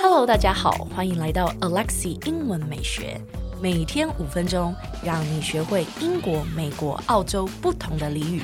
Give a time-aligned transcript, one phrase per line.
[0.00, 3.20] Hello，大家好，欢迎来到 Alexi 英文美学，
[3.60, 4.74] 每天五分钟，
[5.04, 8.42] 让你学会英国、美国、澳洲不同的俚语。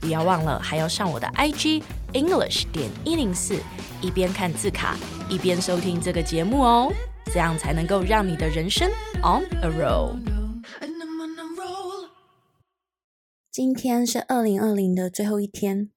[0.00, 3.60] 不要忘了，还要上我的 IG English 点一零四，
[4.00, 4.96] 一边看字卡，
[5.28, 6.92] 一边收听这个节目哦，
[7.26, 8.90] 这样才能够让你的人生
[9.22, 10.37] on a roll。
[13.58, 15.90] 今天是二零二零的最后一天，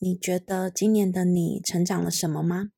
[0.00, 2.70] 你觉得今年的你成长了什么吗？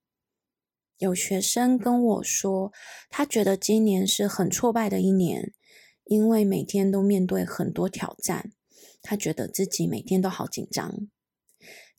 [0.98, 2.70] 有学生跟我说，
[3.08, 5.54] 他觉得今年是很挫败的一年，
[6.04, 8.52] 因为每天都面对很多挑战，
[9.00, 11.08] 他觉得自己每天都好紧张。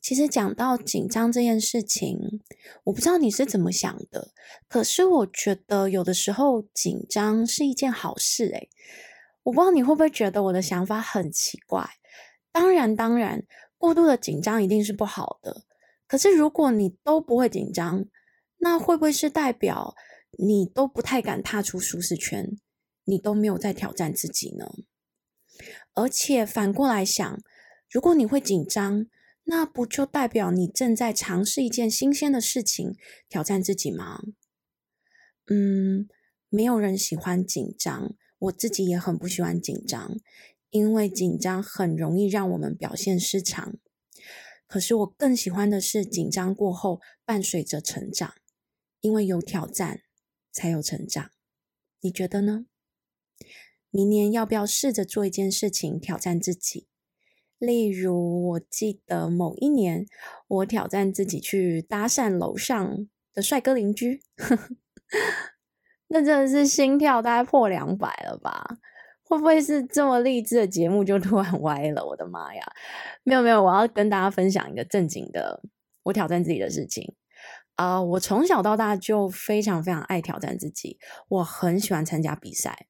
[0.00, 2.40] 其实讲到紧张这件事情，
[2.84, 4.30] 我不知道你是怎么想的，
[4.68, 8.44] 可是我觉得有的时候紧张是一件好事。
[8.52, 8.68] 诶，
[9.42, 11.90] 我不知道你会不会觉得我的想法很奇怪？
[12.52, 13.44] 当然，当然，
[13.78, 15.64] 过度的紧张一定是不好的。
[16.06, 18.04] 可是如果你都不会紧张，
[18.58, 19.94] 那会不会是代表
[20.38, 22.58] 你都不太敢踏出舒适圈，
[23.04, 24.66] 你都没有在挑战自己呢？
[25.94, 27.40] 而且反过来想，
[27.90, 29.06] 如果你会紧张，
[29.44, 32.96] 那不就代表你正在尝试一件新鲜的事情，
[33.28, 34.22] 挑战自己吗？
[35.46, 36.08] 嗯，
[36.48, 40.16] 没有人喜欢紧张，我自己也很不喜欢紧张，
[40.70, 43.74] 因为紧张很容易让我们表现失常。
[44.66, 48.34] 可是我更喜欢的是紧张过后伴随着成长。
[49.02, 50.02] 因为有挑战，
[50.52, 51.30] 才有成长。
[52.02, 52.66] 你觉得呢？
[53.88, 56.86] 明年要不要试着做一件事情，挑战自己？
[57.56, 60.04] 例如，我记得某一年，
[60.48, 64.22] 我挑战自己去搭讪楼上的帅哥邻居，
[66.08, 68.80] 那真的是心跳大概破两百了吧？
[69.30, 72.04] 会不会是这么励志的节目就突然歪了？
[72.04, 72.60] 我的妈呀！
[73.22, 75.62] 没有没有，我要跟大家分享一个正经的，
[76.02, 77.14] 我挑战自己的事情。
[77.76, 82.88] 啊我从小到大就非常非常爱挑战自己，我很喜欢参加比赛。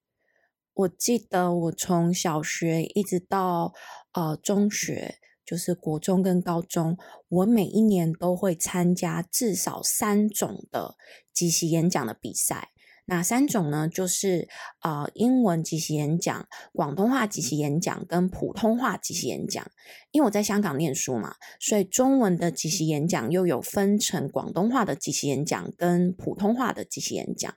[0.72, 3.74] 我记得我从小学一直到
[4.14, 6.96] 呃中学，就是国中跟高中，
[7.28, 10.96] 我每一年都会参加至少三种的
[11.34, 12.70] 即席演讲的比赛。
[13.10, 13.88] 哪三种呢？
[13.88, 14.48] 就是
[14.82, 19.68] 呃，英文即席演讲、广东话即席演讲跟普通话即席演讲。
[20.12, 27.52] 因为我在香港念书嘛，所以中文的即席演讲又有分成广东话的即席演讲跟普通话的即席演讲。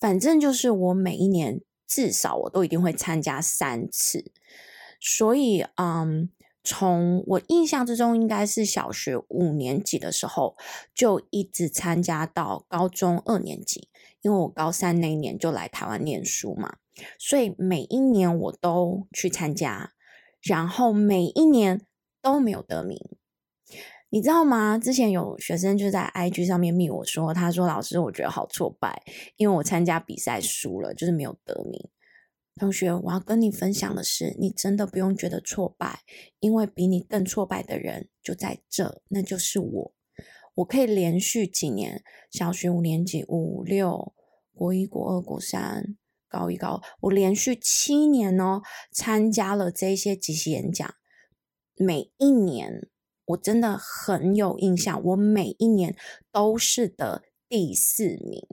[0.00, 4.30] 反正就是我每一年至少我都一定会参加三次。
[5.00, 6.30] 所以，嗯，
[6.64, 10.56] 从我印象之中，应该是小学五年级的时候
[10.94, 13.88] 就一直参加到高中二年级。
[14.20, 16.76] 因为我高三那一年就来台湾念书嘛，
[17.18, 19.94] 所以每一年我都去参加，
[20.40, 21.80] 然后每一年
[22.20, 22.96] 都没有得名，
[24.10, 24.78] 你知道吗？
[24.78, 29.02] 之前有学生就在 IG 上面密我说，他说老师，我觉得好挫败，
[29.34, 31.88] 因为我参加比赛输了，就是没有得名。
[32.56, 36.00] 同学，我要跟你分享的是，你真的不用觉得挫败，
[36.38, 39.94] 因为比你更挫败的人就在这，那就是我。
[40.56, 44.12] 我可以连续几年，小学五年级、五六、
[44.54, 45.96] 国一、国二、国三、
[46.28, 48.60] 高一、高二，我连续七年哦，
[48.92, 50.94] 参加了这些即席演讲。
[51.74, 52.90] 每一年
[53.24, 55.96] 我真的很有印象，我每一年
[56.30, 58.46] 都是得第四名。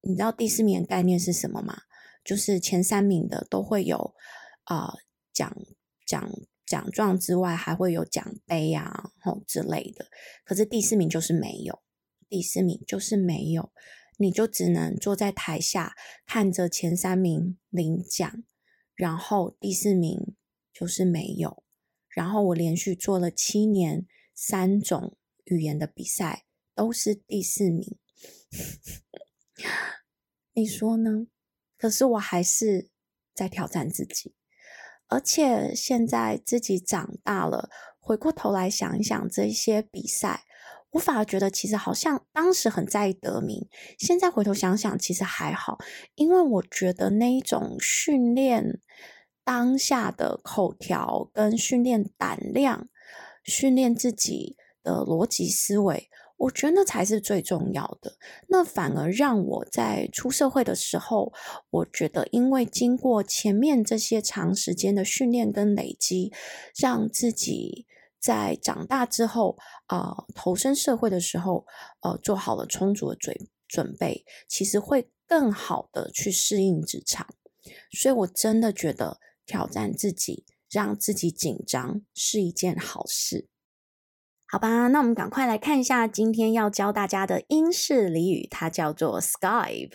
[0.00, 1.82] 你知道第四名的概念是什么吗？
[2.30, 4.14] 就是前三名的都会有
[4.62, 4.94] 啊、
[5.32, 5.52] 奖
[6.06, 6.30] 奖。
[6.64, 10.06] 奖状之外还会有奖杯啊，吼之类的。
[10.44, 11.82] 可是第四名就是没有，
[12.28, 13.72] 第四名就是没有，
[14.18, 18.44] 你就只能坐在台下看着前三名领奖，
[18.94, 20.36] 然后第四名
[20.72, 21.64] 就是没有。
[22.08, 25.16] 然后我连续做了七年三种
[25.46, 26.44] 语言的比赛，
[26.76, 27.98] 都是第四名。
[30.54, 31.26] 你说呢？
[31.80, 32.90] 可是我还是
[33.34, 34.34] 在挑战自己。
[35.08, 40.44] 而且现在自己长大了，回过头来想一想这些比赛，
[40.90, 43.66] 我反而觉得其实好像当时很在意得名，
[43.98, 45.78] 现在回头想想其实还好，
[46.16, 48.78] 因为我觉得那一种训练
[49.42, 52.88] 当下的口条跟训练胆量，
[53.42, 56.09] 训练自己的逻辑思维。
[56.40, 58.16] 我觉得那才是最重要的。
[58.48, 61.32] 那反而让我在出社会的时候，
[61.68, 66.32] 我觉得因为经过前面这些长时间的训练跟累积，
[66.78, 67.86] 让自己
[68.18, 69.58] 在长大之后，
[69.88, 71.66] 呃，投身社会的时候，
[72.00, 73.36] 呃，做好了充足的准
[73.68, 77.26] 准备，其实会更好的去适应职场。
[77.92, 83.48] 所以我真的觉得挑战自己，让自己紧张是一件好事。
[84.52, 89.92] 好吧，那我们赶快来看一下今天要教大家的英式俚语，它叫做 skive。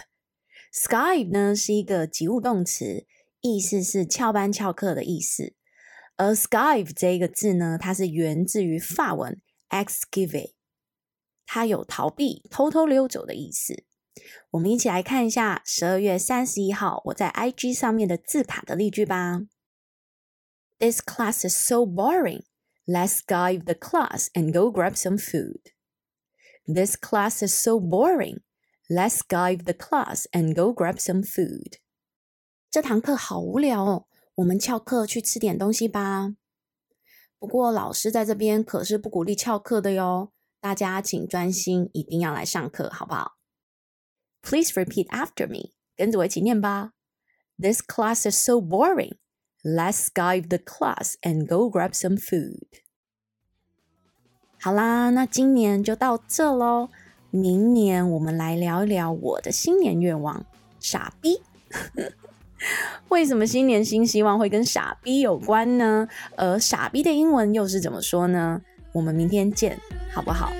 [0.73, 3.05] skive 呢是一个及物动词，
[3.41, 5.55] 意思是翘班翘课的意思。
[6.15, 9.41] 而 skive 这一个字呢，它是源自于法文
[9.71, 10.53] esquiver，
[11.45, 13.83] 它有逃避、偷偷溜走的意思。
[14.51, 19.41] 我们一起来看一下十二月三十一号我在 IG 上面的字卡的例句吧。
[20.79, 22.43] This class is so boring.
[22.86, 25.60] Let's skive the class and go grab some food.
[26.66, 28.40] This class is so boring.
[28.88, 31.78] Let's skive the class and go grab some food.
[32.70, 34.06] 这堂课好无聊哦，
[34.36, 36.34] 我们翘课去吃点东西吧。
[37.38, 43.36] 不过老师在这边可是不鼓励翘课的哟，大家请专心，一定要来上课，好不好？
[44.42, 46.92] Please repeat after me，跟着我一起念吧。
[47.58, 49.16] This class is so boring.
[49.67, 52.67] Let's skive the class and go grab some food.
[54.61, 56.89] 好啦，那今年就到这喽。
[57.31, 60.45] 明年我们来聊一聊我的新年愿望——
[60.79, 61.41] 傻逼。
[63.09, 66.07] 为什么新年新希望会跟傻逼有关呢？
[66.37, 68.61] 而傻逼的英文又是怎么说呢？
[68.93, 69.79] 我们明天见，
[70.13, 70.51] 好不好？